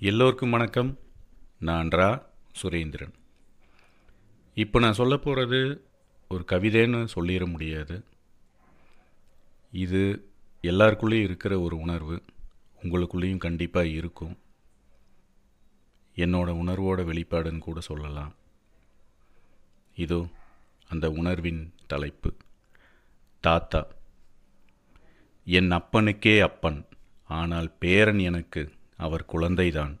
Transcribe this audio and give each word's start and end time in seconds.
எல்லோருக்கும் 0.00 0.50
வணக்கம். 0.50 0.98
நான் 1.58 1.88
ரா. 1.88 2.22
சுரேந்திரன். 2.62 3.12
இப்போ 4.54 4.78
நான் 4.78 4.92
சொல்ல 4.92 5.16
போகிறது 5.16 5.84
ஒரு 6.28 6.44
கவிதைன்னு 6.52 7.08
சொல்லிட 7.14 7.50
முடியாது. 7.50 8.04
இது 9.72 10.30
எல்லாருக்குள்ளேயும் 10.62 11.22
இருக்கிற 11.22 11.60
ஒரு 11.60 11.76
உணர்வு. 11.76 12.22
உங்களுக்குள்ளேயும் 12.82 13.38
கண்டிப்பாக 13.38 13.86
இருக்கும். 13.86 14.38
என்னோட 16.16 16.50
உணர்வோட 16.50 17.04
வெளிப்பாடுன்னு 17.04 17.58
கூட 17.58 17.80
சொல்லலாம். 17.80 18.34
இதோ 19.94 20.26
அந்த 20.88 21.10
உணர்வின் 21.10 21.74
தலைப்பு. 21.86 22.34
தாத்தா. 23.40 23.86
என் 25.44 25.70
அப்பனுக்கே 25.70 26.40
அப்பன். 26.40 26.86
ஆனால் 27.24 27.72
பேரன் 27.78 28.18
எனக்கு 28.18 28.76
அவர் 28.98 29.24
குழந்தைதான். 29.32 29.94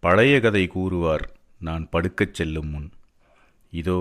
பழைய 0.00 0.40
கதை 0.40 0.66
கூறுவார் 0.66 1.26
நான் 1.60 1.88
படுக்கச் 1.92 2.34
செல்லும் 2.34 2.68
முன். 2.68 2.90
இதோ 3.70 3.98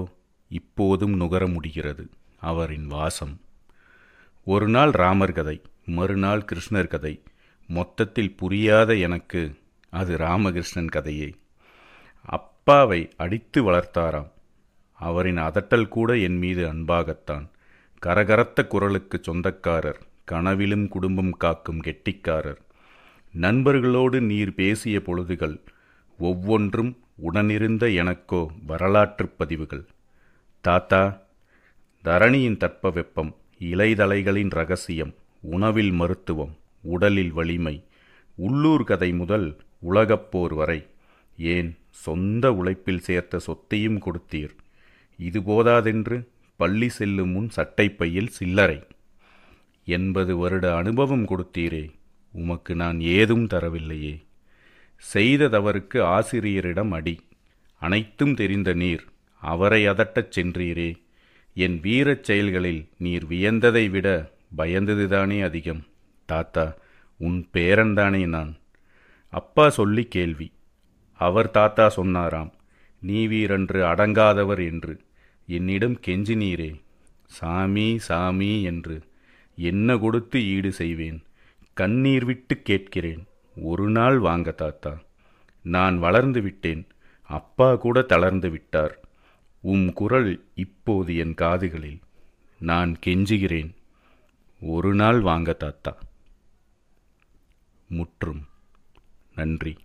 இப்போதும் 0.49 1.15
நுகர 1.15 1.47
முடிகிறது 1.47 2.09
அவரின் 2.39 2.87
வாசம். 2.87 3.35
ஒரு 4.45 4.67
நாள் 4.67 4.91
ராமர் 4.91 5.31
கதை 5.31 5.61
மறுநாள் 5.85 6.45
கிருஷ்ணர் 6.51 6.87
கதை. 6.87 7.23
மொத்தத்தில் 7.67 8.35
புரியாத 8.35 8.95
எனக்கு 8.95 9.41
அது 9.89 10.17
ராமகிருஷ்ணன் 10.17 10.89
கதையே. 10.89 11.29
அப்பாவை 12.25 13.01
அடித்து 13.17 13.59
வளர்த்தாராம். 13.71 14.31
அவரின் 14.91 15.37
அதட்டல் 15.37 15.87
கூட 15.87 16.17
என் 16.17 16.37
மீது 16.37 16.73
அன்பாகத்தான். 16.73 17.45
கரகரத்த 18.05 18.67
குரலுக்கு 18.67 19.19
சொந்தக்காரர் 19.21 20.01
கனவிலும் 20.25 20.87
குடும்பம் 20.87 21.33
காக்கும் 21.37 21.81
கெட்டிக்காரர். 21.81 22.61
நண்பர்களோடு 23.39 24.21
நீர் 24.21 24.53
பேசிய 24.53 25.01
பொழுதுகள் 25.05 25.59
ஒவ்வொன்றும் 26.17 26.97
உடனிருந்த 27.15 27.89
எனக்கோ 27.89 28.51
வரலாற்றுப் 28.67 29.37
பதிவுகள். 29.37 29.85
தாத்தா 30.61 31.21
தரணியின் 32.03 32.57
தட்பவெப்பம் 32.57 33.33
இலைதலைகளின் 33.59 34.49
ரகசியம் 34.49 35.13
உணவில் 35.41 35.91
மருத்துவம் 35.91 36.55
உடலில் 36.81 37.31
வலிமை 37.31 37.83
உள்ளூர் 38.35 38.83
கதை 38.83 39.13
முதல் 39.13 39.57
உலகப்போர் 39.91 40.53
வரை 40.53 40.85
ஏன் 41.37 41.77
சொந்த 41.89 42.53
உழைப்பில் 42.53 42.99
சேர்த்த 42.99 43.39
சொத்தையும் 43.39 44.01
கொடுத்தீர். 44.01 44.55
இது 45.17 45.41
போதாதென்று 45.41 46.27
பள்ளி 46.55 46.89
செல்லும் 46.89 47.29
முன் 47.29 47.49
சட்டைப்பையில் 47.55 48.27
சில்லறை. 48.27 48.83
எண்பது 49.85 50.37
வருட 50.37 50.75
அனுபவம் 50.75 51.27
கொடுத்தீரே. 51.27 51.89
உமக்கு 52.33 52.75
நான் 52.75 53.01
ஏதும் 53.01 53.47
தரவில்லையே. 53.47 54.23
செய்த 54.97 55.47
தவறுக்கு 55.47 56.01
ஆசிரியரிடம் 56.01 56.91
அடி. 56.91 57.19
அனைத்தும் 57.79 58.35
தெரிந்த 58.35 58.73
நீர் 58.73 59.05
அவரை 59.41 59.87
அதட்டச் 59.87 60.31
சென்றீரே. 60.35 61.01
என் 61.53 61.79
வீரச் 61.79 62.23
செயல்களில் 62.23 62.89
நீர் 62.97 63.25
வியந்ததை 63.25 63.89
விட 63.89 64.31
பயந்ததுதானே 64.57 65.43
அதிகம். 65.43 65.85
தாத்தா 66.25 66.75
உன் 67.17 67.47
பேரன்தானே 67.53 68.27
நான். 68.27 68.55
அப்பா 69.29 69.69
சொல்லி 69.69 70.03
கேள்வி. 70.03 70.51
அவர் 71.13 71.51
தாத்தா 71.51 71.89
சொன்னாராம் 71.89 72.53
நீ 73.01 73.27
வீரன்று 73.27 73.83
அடங்காதவர் 73.83 74.65
என்று. 74.65 75.01
என்னிடம் 75.47 75.99
கெஞ்சினீரே. 76.07 76.81
சாமி 77.25 77.99
சாமி 77.99 78.63
என்று. 78.63 79.01
என்ன 79.55 79.97
கொடுத்து 79.97 80.43
ஈடு 80.43 80.71
செய்வேன்? 80.71 81.23
கண்ணீர் 81.73 82.25
விட்டு 82.25 82.61
கேட்கிறேன். 82.61 83.25
ஒரு 83.61 83.89
நாள் 83.89 84.19
வாங்க 84.19 84.51
தாத்தா. 84.51 85.01
நான் 85.61 85.99
வளர்ந்து 85.99 86.41
விட்டேன். 86.41 86.87
அப்பா 87.21 87.75
கூட 87.75 88.01
தளர்ந்து 88.01 88.49
விட்டார். 88.49 88.99
உம் 89.61 89.93
குரல் 89.93 90.45
இப்போது 90.55 91.15
என் 91.15 91.33
காதுகளில். 91.33 91.99
நான் 92.59 92.95
கெஞ்சுகிறேன். 93.05 93.75
ஒரு 94.61 94.93
நாள் 94.93 95.19
வாங்க 95.19 95.53
தாத்தா. 95.53 95.97
முற்றும் 97.87 98.45
நன்றி. 99.35 99.77